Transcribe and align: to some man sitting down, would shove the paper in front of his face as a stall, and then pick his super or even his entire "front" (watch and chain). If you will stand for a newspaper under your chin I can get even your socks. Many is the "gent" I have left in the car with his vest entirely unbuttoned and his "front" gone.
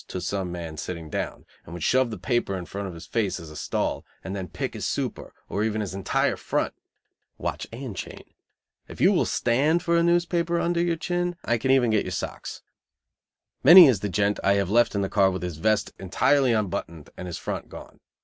to 0.07 0.19
some 0.19 0.51
man 0.51 0.77
sitting 0.77 1.11
down, 1.11 1.45
would 1.67 1.83
shove 1.83 2.09
the 2.09 2.17
paper 2.17 2.57
in 2.57 2.65
front 2.65 2.87
of 2.87 2.95
his 2.95 3.05
face 3.05 3.39
as 3.39 3.51
a 3.51 3.55
stall, 3.55 4.03
and 4.23 4.35
then 4.35 4.47
pick 4.47 4.73
his 4.73 4.83
super 4.83 5.31
or 5.47 5.63
even 5.63 5.79
his 5.79 5.93
entire 5.93 6.35
"front" 6.35 6.73
(watch 7.37 7.67
and 7.71 7.95
chain). 7.95 8.23
If 8.87 8.99
you 8.99 9.11
will 9.11 9.25
stand 9.27 9.83
for 9.83 9.95
a 9.95 10.01
newspaper 10.01 10.59
under 10.59 10.81
your 10.81 10.95
chin 10.97 11.35
I 11.45 11.59
can 11.59 11.69
get 11.69 11.75
even 11.75 11.91
your 11.91 12.09
socks. 12.09 12.63
Many 13.63 13.85
is 13.87 13.99
the 13.99 14.09
"gent" 14.09 14.39
I 14.43 14.53
have 14.53 14.71
left 14.71 14.95
in 14.95 15.01
the 15.01 15.07
car 15.07 15.29
with 15.29 15.43
his 15.43 15.57
vest 15.57 15.93
entirely 15.99 16.51
unbuttoned 16.51 17.11
and 17.15 17.27
his 17.27 17.37
"front" 17.37 17.69
gone. 17.69 17.99